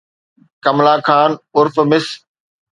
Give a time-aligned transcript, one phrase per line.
[0.63, 2.05] ڪملا خان عرف مس